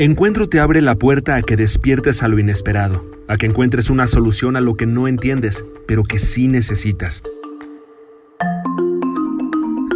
[0.00, 4.06] Encuentro te abre la puerta a que despiertes a lo inesperado, a que encuentres una
[4.06, 7.22] solución a lo que no entiendes, pero que sí necesitas.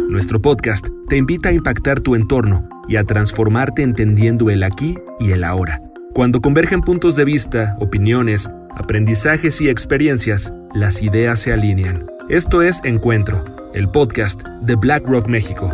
[0.07, 5.31] Nuestro podcast te invita a impactar tu entorno y a transformarte entendiendo el aquí y
[5.31, 5.81] el ahora.
[6.13, 12.05] Cuando convergen puntos de vista, opiniones, aprendizajes y experiencias, las ideas se alinean.
[12.29, 13.43] Esto es Encuentro,
[13.73, 15.71] el podcast de BlackRock México.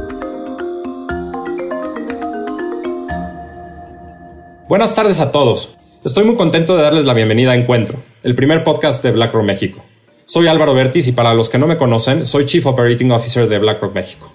[4.71, 5.77] Buenas tardes a todos.
[6.05, 9.83] Estoy muy contento de darles la bienvenida a Encuentro, el primer podcast de BlackRock México.
[10.23, 13.59] Soy Álvaro Bertis y para los que no me conocen, soy Chief Operating Officer de
[13.59, 14.31] BlackRock México.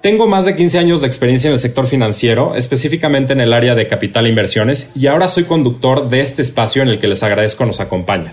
[0.00, 3.74] Tengo más de 15 años de experiencia en el sector financiero, específicamente en el área
[3.74, 7.22] de capital e inversiones, y ahora soy conductor de este espacio en el que les
[7.22, 8.32] agradezco nos acompañan.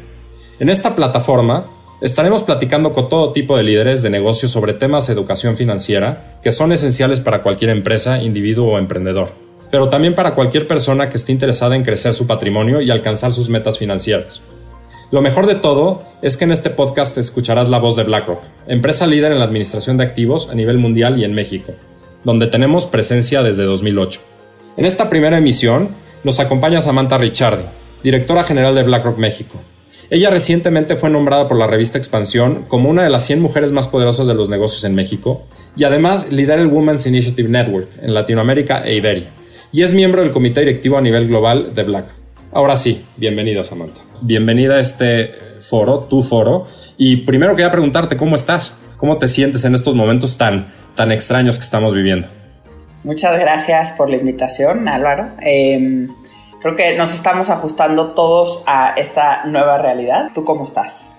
[0.62, 5.14] En esta plataforma estaremos platicando con todo tipo de líderes de negocios sobre temas de
[5.16, 10.68] educación financiera que son esenciales para cualquier empresa, individuo o emprendedor pero también para cualquier
[10.68, 14.42] persona que esté interesada en crecer su patrimonio y alcanzar sus metas financieras.
[15.12, 19.08] Lo mejor de todo es que en este podcast escucharás la voz de BlackRock, empresa
[19.08, 21.74] líder en la administración de activos a nivel mundial y en México,
[22.24, 24.22] donde tenemos presencia desde 2008.
[24.78, 25.90] En esta primera emisión
[26.24, 27.64] nos acompaña Samantha Ricciardi,
[28.04, 29.60] directora general de BlackRock México.
[30.10, 33.88] Ella recientemente fue nombrada por la revista Expansión como una de las 100 mujeres más
[33.88, 35.46] poderosas de los negocios en México
[35.78, 39.41] y además lidera el Women's Initiative Network en Latinoamérica e Iberia
[39.72, 42.06] y es miembro del comité directivo a nivel global de Black.
[42.52, 44.02] Ahora sí, bienvenida Samantha.
[44.22, 46.68] Bienvenida a este foro, tu foro.
[46.98, 51.58] Y primero quería preguntarte cómo estás, cómo te sientes en estos momentos tan, tan extraños
[51.58, 52.28] que estamos viviendo.
[53.04, 55.30] Muchas gracias por la invitación, Álvaro.
[55.40, 56.10] Em,
[56.62, 60.32] creo que nos estamos ajustando todos a esta nueva realidad.
[60.36, 61.16] ¿Tú cómo estás?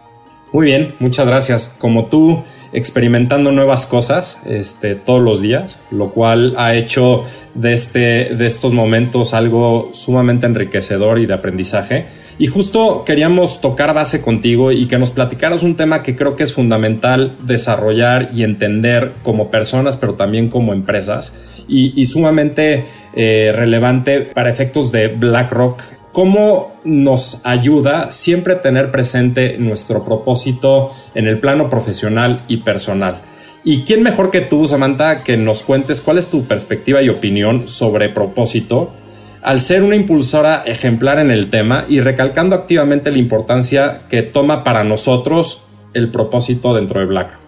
[0.52, 1.74] Muy bien, muchas gracias.
[1.78, 8.34] Como tú, experimentando nuevas cosas este, todos los días, lo cual ha hecho de, este,
[8.34, 12.06] de estos momentos algo sumamente enriquecedor y de aprendizaje.
[12.38, 16.44] Y justo queríamos tocar base contigo y que nos platicaras un tema que creo que
[16.44, 21.32] es fundamental desarrollar y entender como personas, pero también como empresas,
[21.68, 30.04] y, sumamente eh, relevante para efectos de BlackRock cómo nos ayuda siempre tener presente nuestro
[30.04, 33.22] propósito en el plano profesional y personal.
[33.64, 37.68] ¿Y quién mejor que tú, Samantha, que nos cuentes cuál es tu perspectiva y opinión
[37.68, 38.92] sobre propósito
[39.40, 44.62] al ser una impulsora ejemplar en el tema y recalcando activamente la importancia que toma
[44.64, 47.40] para nosotros el propósito dentro de BlackRock?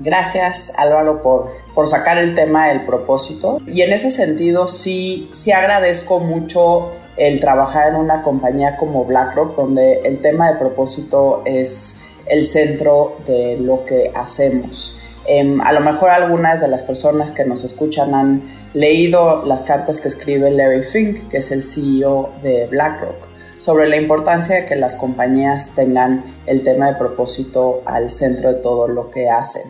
[0.00, 5.52] Gracias Álvaro por, por sacar el tema del propósito y en ese sentido sí, sí
[5.52, 12.02] agradezco mucho el trabajar en una compañía como BlackRock, donde el tema de propósito es
[12.26, 15.00] el centro de lo que hacemos.
[15.26, 18.42] Em, a lo mejor algunas de las personas que nos escuchan han
[18.74, 23.96] leído las cartas que escribe Larry Fink, que es el CEO de BlackRock, sobre la
[23.96, 29.10] importancia de que las compañías tengan el tema de propósito al centro de todo lo
[29.10, 29.62] que hacen.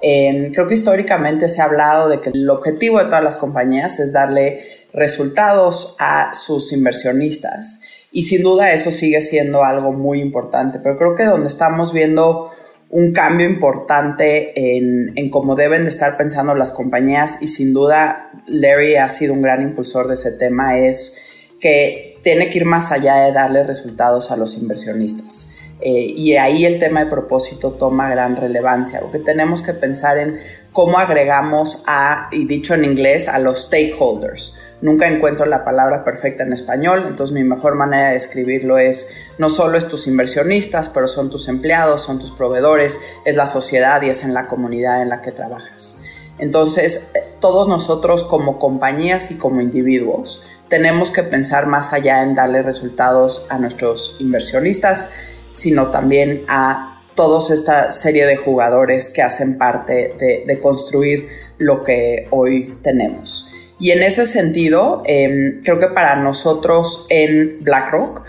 [0.00, 4.00] Em, creo que históricamente se ha hablado de que el objetivo de todas las compañías
[4.00, 7.82] es darle resultados a sus inversionistas.
[8.10, 12.50] Y sin duda eso sigue siendo algo muy importante, pero creo que donde estamos viendo
[12.90, 18.30] un cambio importante en, en, cómo deben de estar pensando las compañías y sin duda
[18.46, 21.18] Larry ha sido un gran impulsor de ese tema es
[21.58, 25.52] que tiene que ir más allá de darle resultados a los inversionistas.
[25.80, 30.38] Eh, y ahí el tema de propósito toma gran relevancia, porque tenemos que pensar en
[30.72, 34.58] cómo agregamos a, y dicho en inglés, a los stakeholders.
[34.80, 39.48] Nunca encuentro la palabra perfecta en español, entonces mi mejor manera de escribirlo es no
[39.48, 44.08] solo es tus inversionistas, pero son tus empleados, son tus proveedores, es la sociedad y
[44.08, 46.00] es en la comunidad en la que trabajas.
[46.38, 52.62] Entonces, todos nosotros como compañías y como individuos tenemos que pensar más allá en darle
[52.62, 55.10] resultados a nuestros inversionistas,
[55.52, 61.28] sino también a toda esta serie de jugadores que hacen parte de, construir
[61.58, 63.52] lo que hoy tenemos.
[63.78, 68.24] Y en ese sentido, em, creo que para nosotros en BlackRock,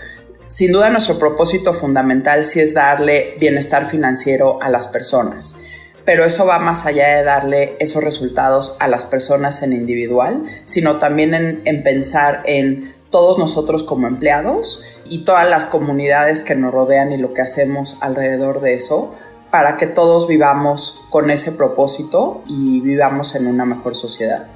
[0.48, 5.56] sin duda nuestro propósito fundamental sí es darle bienestar financiero a las personas,
[6.04, 10.96] pero eso va más allá de darle esos resultados a las personas en individual, sino
[10.96, 17.12] también en pensar en todos nosotros como empleados y todas las comunidades que nos rodean
[17.12, 19.14] y lo que hacemos alrededor de eso
[19.52, 24.48] para que todos vivamos con ese propósito y vivamos en una mejor sociedad.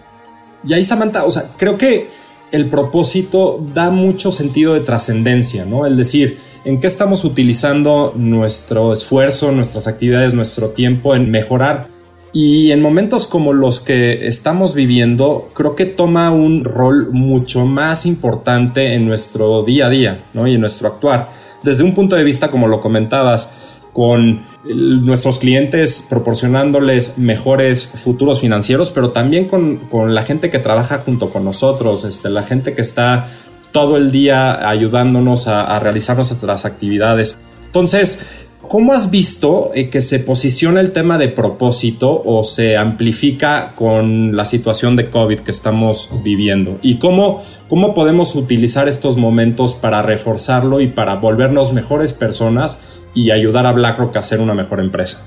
[0.64, 2.10] Y ahí Samantha, o sea, creo que
[2.50, 5.86] el propósito da mucho sentido de trascendencia, ¿no?
[5.86, 11.90] El decir, ¿en qué estamos utilizando nuestro esfuerzo, nuestras actividades, nuestro tiempo en mejorar
[12.32, 18.04] Y en momentos como los que estamos viviendo, creo que toma un rol mucho más
[18.04, 20.46] importante en nuestro día a día ¿no?
[20.46, 21.30] y en nuestro actuar.
[21.62, 28.90] Desde un punto de vista, como lo comentabas, con nuestros clientes proporcionándoles mejores futuros financieros,
[28.90, 29.80] pero también con,
[30.14, 33.28] la gente que trabaja junto con nosotros, este, la gente que está
[33.72, 37.38] todo el día ayudándonos a, a realizar nuestras actividades.
[37.66, 43.74] Entonces, ¿Cómo has visto eh, que se posiciona el tema de propósito o se amplifica
[43.76, 46.78] con la situación de COVID que estamos viviendo?
[46.82, 52.80] ¿Y cómo, cómo podemos utilizar estos momentos para reforzarlo y para volvernos mejores personas
[53.14, 55.24] y ayudar a BlackRock a ser una mejor empresa?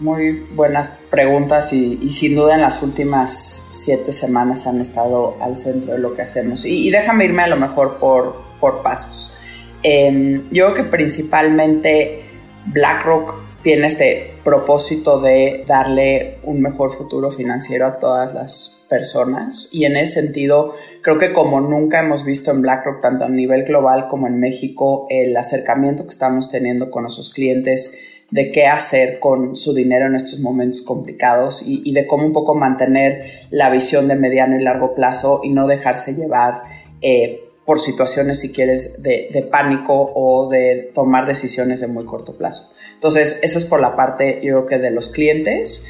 [0.00, 5.92] Muy buenas preguntas y, sin duda en las últimas siete semanas han estado al centro
[5.92, 6.64] de lo que hacemos.
[6.64, 9.34] Y, déjame irme a lo mejor por, por pasos.
[9.82, 12.27] Em, yo creo que principalmente
[12.66, 19.68] BlackRock tiene este propósito de darle un mejor futuro financiero a todas las personas.
[19.72, 23.64] Y en ese sentido creo que como nunca hemos visto en BlackRock tanto a nivel
[23.64, 29.18] global como en México el acercamiento que estamos teniendo con nuestros clientes de qué hacer
[29.18, 34.06] con su dinero en estos momentos complicados y, de cómo un poco mantener la visión
[34.06, 36.62] de mediano y largo plazo y no dejarse llevar
[37.00, 42.72] eh, por situaciones, si quieres, de, pánico o de tomar decisiones de muy corto plazo.
[42.94, 45.86] Entonces, esa es por la parte, yo creo que de los clientes.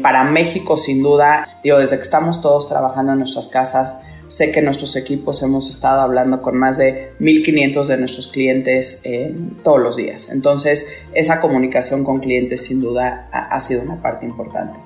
[0.00, 4.62] para México, sin duda, digo, desde que estamos todos trabajando en nuestras casas, sé que
[4.62, 9.02] nuestros equipos hemos estado hablando con más de 1.500 de nuestros clientes
[9.62, 10.30] todos los días.
[10.30, 14.80] Entonces, esa comunicación con clientes, sin duda, ha sido una parte importante.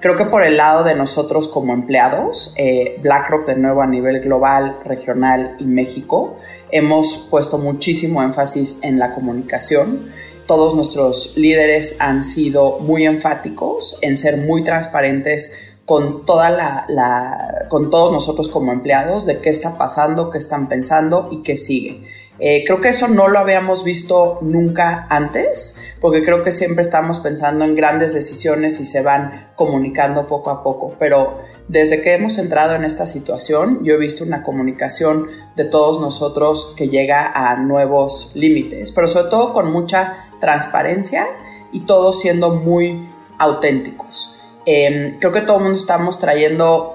[0.00, 4.20] Creo que por el lado de nosotros como empleados, eh, BlackRock de nuevo a nivel
[4.20, 6.36] global, regional y México,
[6.70, 10.12] hemos puesto muchísimo énfasis en la comunicación.
[10.46, 17.90] Todos nuestros líderes han sido muy enfáticos en ser muy transparentes con, toda la, con
[17.90, 22.02] todos nosotros como empleados de qué está pasando, qué están pensando y qué sigue.
[22.40, 27.18] Eh, creo que eso no lo habíamos visto nunca antes, porque creo que siempre estamos
[27.18, 32.38] pensando en grandes decisiones y se van comunicando poco a poco, pero desde que hemos
[32.38, 35.26] entrado en esta situación, yo he visto una comunicación
[35.56, 41.26] de todos nosotros que llega a nuevos límites, pero sobre todo con mucha transparencia
[41.72, 43.08] y todos siendo muy
[43.38, 44.40] auténticos.
[44.64, 46.94] Em, creo que todo el mundo estamos trayendo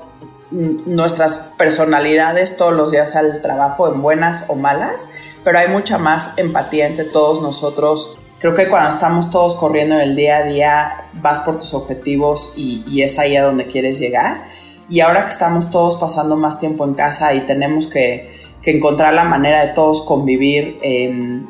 [0.51, 5.13] nuestras personalidades todos los días al trabajo, en buenas o malas,
[5.44, 8.19] pero hay mucha más empatía entre todos nosotros.
[8.40, 12.54] Creo que cuando estamos todos corriendo en el día a día, vas por tus objetivos
[12.57, 14.44] y, es ahí a donde quieres llegar.
[14.90, 19.25] Y ahora que estamos todos pasando más tiempo en casa y tenemos que, encontrar la
[19.25, 21.50] manera de todos convivir en,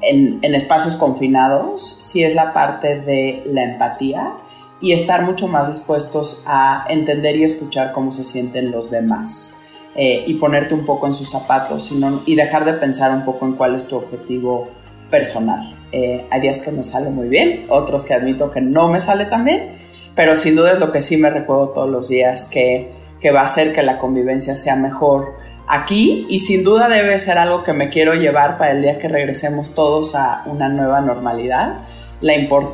[0.00, 4.38] en, espacios confinados, sí es la parte de la empatía
[4.80, 9.63] y estar mucho más dispuestos a entender y escuchar cómo se sienten los demás.
[9.96, 11.92] Eh, y ponerte un poco en sus zapatos
[12.26, 14.68] y dejar de pensar un poco en cuál es tu objetivo
[15.08, 15.60] personal.
[15.92, 19.26] Eh, hay días que me sale muy bien, otros que admito que no me sale
[19.26, 19.70] tan bien,
[20.16, 23.42] pero sin duda es lo que sí me recuerdo todos los días, que, que va
[23.42, 25.36] a hacer que la convivencia sea mejor
[25.68, 29.06] aquí y sin duda debe ser algo que me quiero llevar para el día que
[29.06, 31.78] regresemos todos a una nueva normalidad,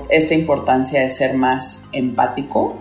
[0.09, 2.77] esta importancia de ser más empático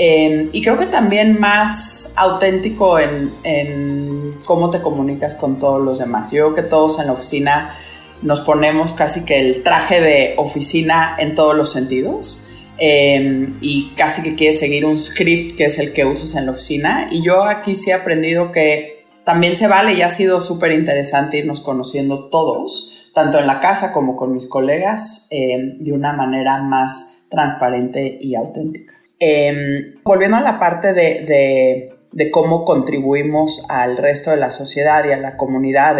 [0.00, 6.30] Em, y creo que también más auténtico en, cómo te comunicas con todos los demás.
[6.30, 7.76] Yo creo que todos en la oficina
[8.22, 12.48] nos ponemos casi que el traje de oficina en todos los sentidos.
[12.80, 16.52] Em, y casi que quieres seguir un script que es el que usas en la
[16.52, 17.08] oficina.
[17.10, 21.38] Y yo aquí sí he aprendido que también se vale y ha sido súper interesante
[21.38, 26.62] irnos conociendo todos, tanto en la casa como con mis colegas, em, de una manera
[26.62, 28.97] más transparente y auténtica.
[29.20, 31.94] Em, volviendo a la parte de,
[32.30, 35.96] cómo contribuimos al resto de la sociedad y a la comunidad,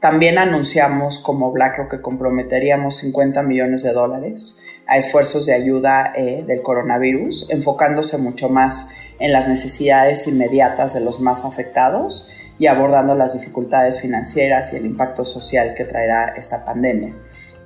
[0.00, 6.44] también anunciamos como BlackRock que comprometeríamos 50 millones de dólares a esfuerzos de ayuda eh,
[6.46, 13.14] del coronavirus, enfocándose mucho más en las necesidades inmediatas de los más afectados y abordando
[13.14, 17.14] las dificultades financieras y el impacto social que traerá esta pandemia.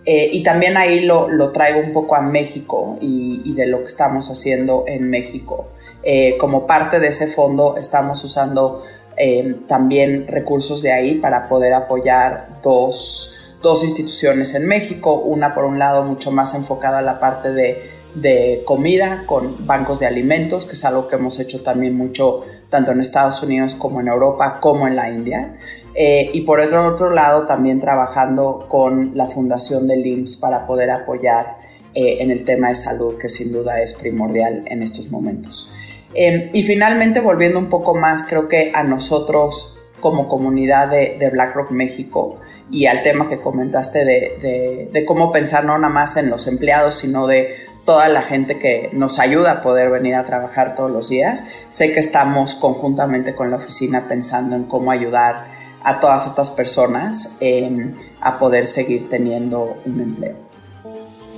[0.06, 3.86] Eh, y también ahí lo, lo, traigo un poco a México y, de lo que
[3.86, 5.68] estamos haciendo en México.
[6.02, 8.82] Eh, como parte de ese fondo estamos usando
[9.18, 15.16] eh, también recursos de ahí para poder apoyar dos, dos, instituciones en México.
[15.16, 20.00] Una por un lado mucho más enfocada a la parte de, de comida con bancos
[20.00, 24.00] de alimentos, que es algo que hemos hecho también mucho tanto en Estados Unidos como
[24.00, 25.58] en Europa como en la India.
[25.94, 30.90] Eh, y por otro, otro lado también trabajando con la fundación del IMSS para poder
[30.90, 31.58] apoyar
[31.94, 35.74] eh, en el tema de salud, que sin duda es primordial en estos momentos.
[36.14, 41.72] Em, y finalmente, volviendo un poco más, creo que a nosotros como comunidad de, BlackRock
[41.72, 42.38] México
[42.70, 46.94] y al tema que comentaste de, de, cómo pensar no nada más en los empleados,
[46.96, 51.08] sino de toda la gente que nos ayuda a poder venir a trabajar todos los
[51.08, 51.46] días.
[51.70, 55.46] Sé que estamos conjuntamente con la oficina pensando en cómo ayudar
[55.82, 60.50] a todas estas personas em, a poder seguir teniendo un empleo.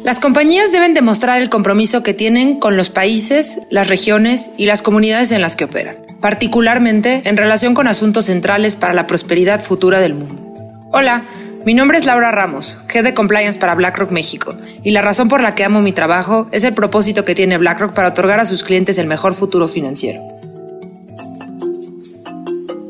[0.02, 4.82] Las compañías deben demostrar el compromiso que tienen con los países, las regiones y las
[4.82, 10.00] comunidades en las que operan, particularmente en relación con asuntos centrales para la prosperidad futura
[10.00, 10.42] del mundo.
[10.90, 11.24] Hola,
[11.64, 15.42] mi nombre es Laura Ramos, Head de Compliance para BlackRock México, y la razón por
[15.42, 18.64] la que amo mi trabajo es el propósito que tiene BlackRock para otorgar a sus
[18.64, 20.20] clientes el mejor futuro financiero.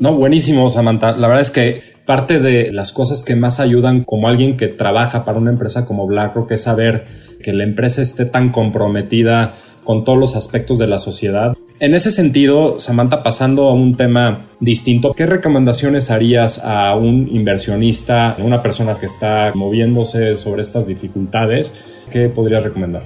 [0.00, 1.12] No, buenísimo, Samantha.
[1.12, 5.24] La verdad es que parte de las cosas que más ayudan como alguien que trabaja
[5.24, 7.06] para una empresa como BlackRock es saber
[7.42, 11.54] que la empresa esté tan comprometida con todos los aspectos de la sociedad.
[11.82, 18.34] En ese sentido, Samantha, pasando a un tema distinto, ¿qué recomendaciones harías a un inversionista,
[18.34, 21.72] a una persona que está moviéndose sobre estas dificultades?
[22.08, 23.02] ¿Qué podrías recomendar?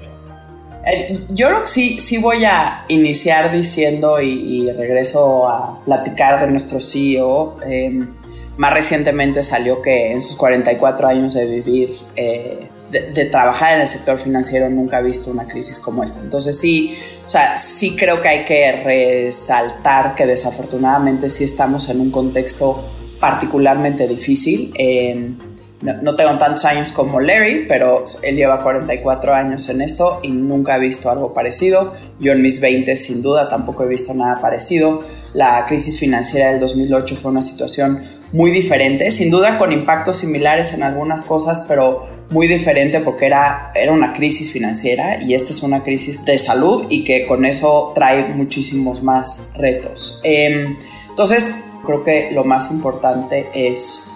[0.87, 6.53] Eh, yo creo que sí, sí voy a iniciar diciendo y, regreso a platicar de
[6.53, 7.57] nuestro CEO.
[7.67, 8.07] Em,
[8.59, 13.89] más recientemente salió que en sus 44 años de vivir, eh, de, trabajar en el
[13.89, 16.21] sector financiero, nunca ha visto una crisis como esta.
[16.21, 22.01] Entonces sí, o sea, sí creo que hay que resaltar que desafortunadamente sí estamos en
[22.01, 22.85] un contexto
[23.21, 24.73] particularmente difícil.
[25.83, 30.31] no, no, tengo tantos años como Larry, pero él lleva 44 años en esto y
[30.31, 31.93] nunca ha visto algo parecido.
[32.21, 35.03] Yo en mis 20 sin duda tampoco he visto nada parecido.
[35.35, 38.01] La crisis financiera del 2008 fue una situación
[38.33, 43.73] muy diferente, sin duda con impactos similares en algunas cosas, pero muy diferente porque era,
[43.75, 47.93] era una crisis financiera y esta es una crisis de salud y que con eso
[47.95, 50.21] trae muchísimos más retos.
[50.25, 50.77] Em,
[51.09, 54.13] entonces, creo que lo más importante es,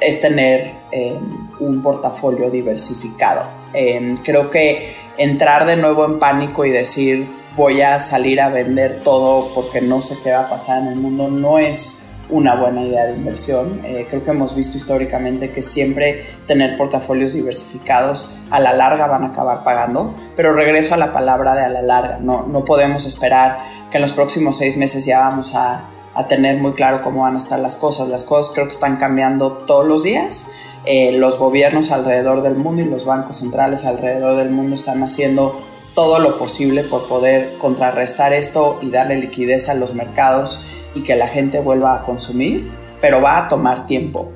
[0.00, 3.46] es tener em, un portafolio diversificado.
[3.72, 7.26] Em, creo que entrar de nuevo en pánico y decir
[7.56, 10.96] voy a salir a vender todo porque no sé qué va a pasar en el
[10.96, 12.03] mundo no es
[12.34, 13.80] una buena idea de inversión.
[13.84, 19.22] Eh, creo que hemos visto históricamente que siempre tener portafolios diversificados a la larga van
[19.22, 22.18] a acabar pagando, pero regreso a la palabra de a la larga.
[22.20, 26.58] No, no podemos esperar que en los próximos seis meses ya vamos a, a tener
[26.58, 28.08] muy claro cómo van a estar las cosas.
[28.08, 30.50] Las cosas creo que están cambiando todos los días.
[30.86, 35.62] Eh, los gobiernos alrededor del mundo y los bancos centrales alrededor del mundo están haciendo
[35.94, 41.16] todo lo posible por poder contrarrestar esto y darle liquidez a los mercados y que
[41.16, 42.70] la gente vuelva a consumir,
[43.00, 44.30] pero va a tomar tiempo.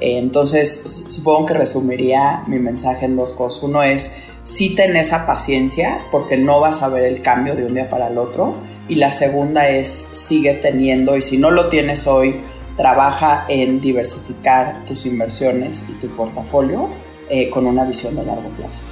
[0.00, 3.62] Eh, entonces, supongo que resumiría mi mensaje en dos cosas.
[3.62, 7.74] Uno es, sí ten esa paciencia porque no vas a ver el cambio de un
[7.74, 8.54] día para el otro.
[8.88, 12.40] Y la segunda es, sigue teniendo, y si no lo tienes hoy,
[12.76, 16.88] trabaja en diversificar tus inversiones y tu portafolio
[17.30, 18.82] eh, con una visión de largo plazo.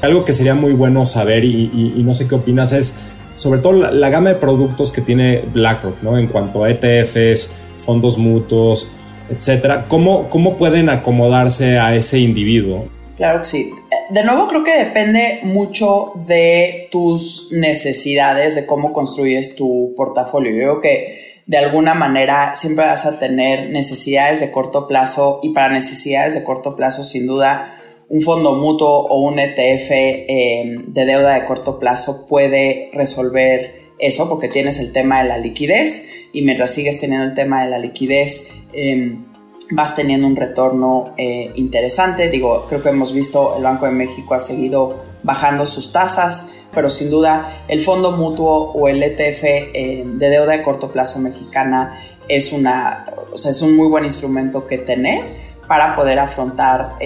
[0.00, 2.94] Algo que sería muy bueno saber y, y no sé qué opinas es
[3.34, 6.18] sobre todo la, gama de productos que tiene BlackRock, ¿no?
[6.18, 8.88] En cuanto a ETFs, fondos mutuos,
[9.30, 9.86] etcétera.
[9.88, 12.88] ¿Cómo, ¿Cómo pueden acomodarse a ese individuo?
[13.16, 13.72] Claro que sí.
[14.10, 20.52] De nuevo, creo que depende mucho de tus necesidades, de cómo construyes tu portafolio.
[20.52, 25.50] Yo creo que de alguna manera siempre vas a tener necesidades de corto plazo y
[25.50, 27.81] para necesidades de corto plazo, sin duda,
[28.12, 34.28] un fondo mutuo o un ETF em, de deuda de corto plazo puede resolver eso
[34.28, 37.78] porque tienes el tema de la liquidez y mientras sigues teniendo el tema de la
[37.78, 39.24] liquidez em,
[39.70, 42.28] vas teniendo un retorno eh, interesante.
[42.28, 46.90] Digo, creo que hemos visto el Banco de México ha seguido bajando sus tasas, pero
[46.90, 49.42] sin duda el fondo mutuo o el ETF
[49.72, 54.76] em, de deuda de corto plazo mexicana es, una, es un muy buen instrumento que
[54.76, 55.24] tener
[55.66, 56.96] para poder afrontar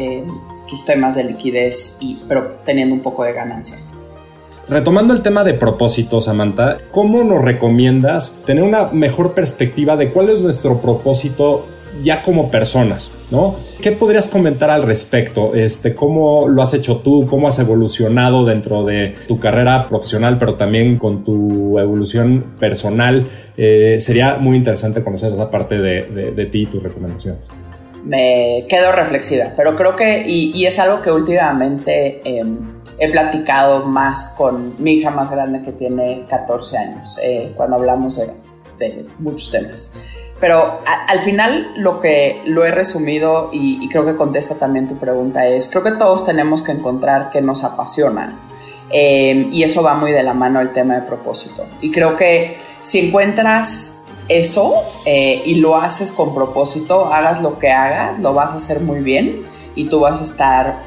[0.69, 3.79] tus temas de liquidez, y, pero teniendo un poco de ganancia.
[4.69, 10.29] Retomando el tema de propósito, Samantha, ¿cómo nos recomiendas tener una mejor perspectiva de cuál
[10.29, 11.67] es nuestro propósito
[12.03, 13.55] ya como personas, ¿no?
[13.81, 15.55] ¿Qué podrías comentar al respecto?
[15.55, 17.27] Este, ¿Cómo lo has hecho tú?
[17.27, 23.29] ¿Cómo has evolucionado dentro de tu carrera profesional, pero también con tu evolución personal?
[23.57, 27.51] Eh, sería muy interesante conocer esa parte de, de ti y tus recomendaciones
[28.07, 32.57] me quedo reflexiva, pero creo que, y, es algo que últimamente em,
[32.99, 38.17] he platicado más con mi hija más grande que tiene 14 años, eh, cuando hablamos
[38.79, 39.95] de, muchos temas.
[40.39, 45.47] Pero al final lo que lo he resumido y, creo que contesta también tu pregunta
[45.47, 48.39] es, creo que todos tenemos que encontrar que nos apasiona.
[48.91, 51.67] Eh, y eso va muy de la mano el tema de propósito.
[51.81, 53.96] Y creo que si encuentras
[54.29, 58.81] eso eh, y lo haces con propósito, hagas lo que hagas, lo vas a hacer
[58.81, 60.83] muy bien y tú vas a estar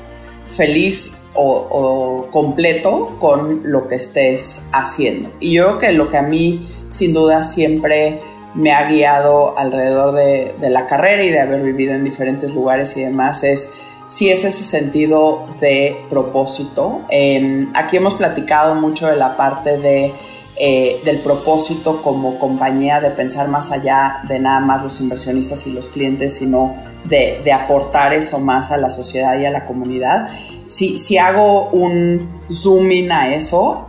[0.45, 5.29] feliz o, completo con lo que estés haciendo.
[5.39, 8.21] Y yo creo que lo que a mí sin duda siempre
[8.55, 13.03] me ha guiado alrededor de, la carrera y de haber vivido en diferentes lugares y
[13.03, 13.75] demás es
[14.07, 17.01] si es ese sentido de propósito.
[17.09, 20.13] Em, aquí hemos platicado mucho de la parte de
[20.61, 25.71] eh, del propósito como compañía de pensar más allá de nada más los inversionistas y
[25.71, 26.75] los clientes, sino
[27.05, 30.27] de, de aportar eso más a la sociedad y a la comunidad.
[30.67, 33.87] Si, si hago un zoom in a eso,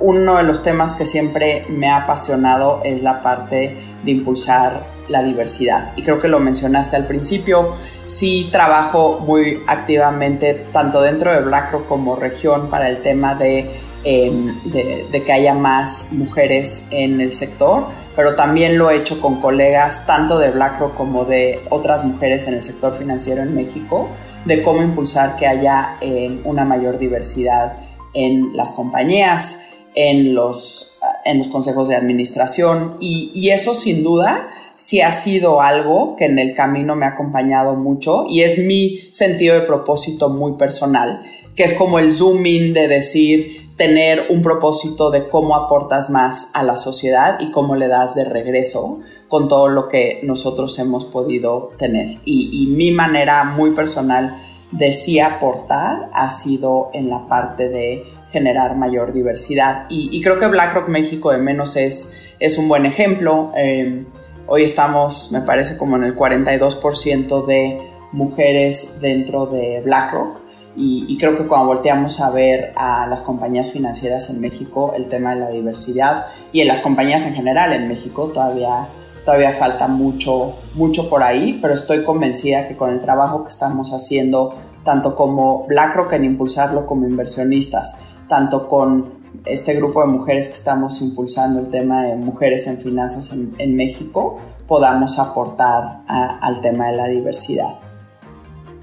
[0.00, 5.22] uno de los temas que siempre me ha apasionado es la parte de impulsar la
[5.22, 5.92] diversidad.
[5.96, 7.74] Y creo que lo mencionaste al principio.
[8.06, 14.54] Sí trabajo muy activamente tanto dentro de BlackRock como región para el tema de Em,
[14.70, 20.06] de, que haya más mujeres en el sector, pero también lo he hecho con colegas
[20.06, 24.08] tanto de BlackRock como de otras mujeres en el sector financiero en México,
[24.44, 27.78] de cómo impulsar que haya em, una mayor diversidad
[28.14, 35.00] en las compañías, en los, en los consejos de administración y eso sin duda sí
[35.00, 39.54] ha sido algo que en el camino me ha acompañado mucho y es mi sentido
[39.54, 41.22] de propósito muy personal,
[41.54, 46.50] que es como el zoom in de decir, tener un propósito de cómo aportas más
[46.54, 51.04] a la sociedad y cómo le das de regreso con todo lo que nosotros hemos
[51.04, 52.18] podido tener.
[52.24, 54.36] Y, mi manera muy personal
[54.72, 59.86] de sí aportar ha sido en la parte de generar mayor diversidad.
[59.88, 63.52] Y, creo que BlackRock México de menos es, es un buen ejemplo.
[63.56, 64.06] Em,
[64.46, 67.80] hoy estamos, me parece, como en el 42% de
[68.12, 70.40] mujeres dentro de BlackRock.
[70.78, 75.34] Y, creo que cuando volteamos a ver a las compañías financieras en México, el tema
[75.34, 78.88] de la diversidad y en las compañías en general en México todavía,
[79.24, 83.92] todavía falta mucho, mucho por ahí, pero estoy convencida que con el trabajo que estamos
[83.94, 90.54] haciendo, tanto como BlackRock en impulsarlo como inversionistas, tanto con este grupo de mujeres que
[90.54, 96.96] estamos impulsando el tema de mujeres en finanzas en, México, podamos aportar al tema de
[96.96, 97.74] la diversidad.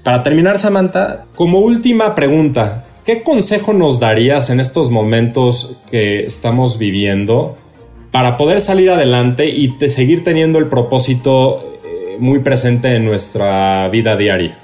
[0.02, 6.78] Para terminar, Samantha, como última pregunta, ¿qué consejo nos darías en estos momentos que estamos
[6.78, 7.56] viviendo
[8.10, 14.16] para poder salir adelante y seguir teniendo el propósito eh, muy presente en nuestra vida
[14.16, 14.58] diaria?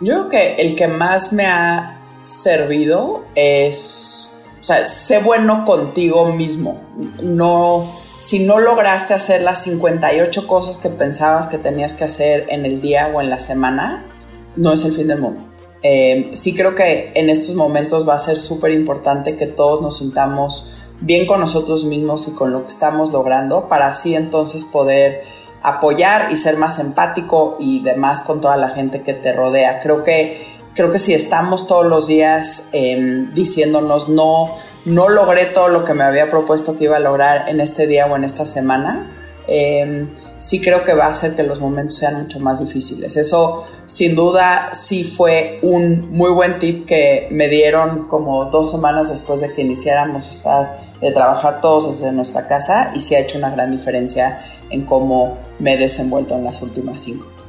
[0.00, 4.21] Yo creo que el que más me ha servido es,
[4.62, 6.80] o sea, sé bueno contigo mismo.
[7.20, 12.64] No, si no lograste hacer las 58 cosas que pensabas que tenías que hacer en
[12.64, 14.06] el día o en la semana,
[14.54, 15.40] no es el fin del mundo.
[15.82, 19.98] Eh, sí creo que en estos momentos va a ser súper importante que todos nos
[19.98, 25.24] sintamos bien con nosotros mismos y con lo que estamos logrando para así entonces poder
[25.60, 29.80] apoyar y ser más empático y demás con toda la gente que te rodea.
[29.80, 35.68] Creo que, creo que si estamos todos los días em, diciéndonos no, no logré todo
[35.68, 38.46] lo que me había propuesto que iba a lograr en este día o en esta
[38.46, 39.10] semana,
[39.46, 40.08] em,
[40.38, 43.16] sí creo que va a hacer que los momentos sean mucho más difíciles.
[43.16, 49.10] Eso sin duda sí fue un muy buen tip que me dieron como dos semanas
[49.10, 53.38] después de que iniciáramos estar de trabajar todos desde nuestra casa y sí ha hecho
[53.38, 57.41] una gran diferencia en cómo me he desenvuelto en las últimas cinco.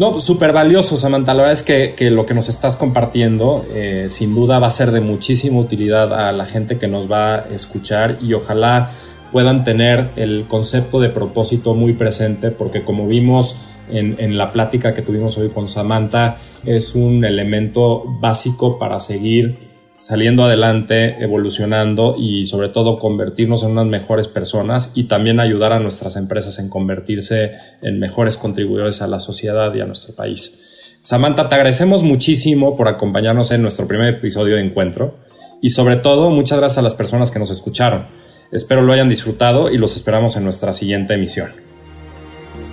[0.00, 1.34] No, súper valioso, Samantha.
[1.34, 4.92] La verdad es que, lo que nos estás compartiendo eh, sin duda va a ser
[4.92, 8.92] de muchísima utilidad a la gente que nos va a escuchar y ojalá
[9.30, 13.60] puedan tener el concepto de propósito muy presente, porque como vimos
[13.90, 19.69] en, la plática que tuvimos hoy con Samantha, es un elemento básico para seguir
[20.00, 25.78] saliendo adelante, evolucionando y sobre todo convertirnos en unas mejores personas y también ayudar a
[25.78, 30.96] nuestras empresas en convertirse en mejores contribuidores a la sociedad y a nuestro país.
[31.02, 35.18] Samantha, te agradecemos muchísimo por acompañarnos en nuestro primer episodio de Encuentro
[35.60, 38.06] y sobre todo muchas gracias a las personas que nos escucharon.
[38.50, 41.50] Espero lo hayan disfrutado y los esperamos en nuestra siguiente emisión.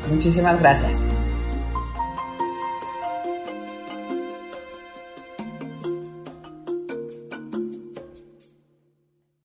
[0.10, 1.14] Muchísimas gracias.